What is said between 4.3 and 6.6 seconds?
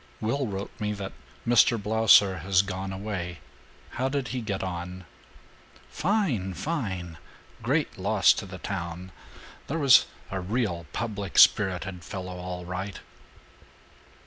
get on?" "Fine!